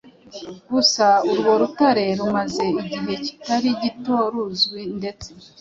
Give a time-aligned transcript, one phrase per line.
[0.71, 5.29] gusa urwo rutare rumaze igihe kitari gito ruzwi ndetse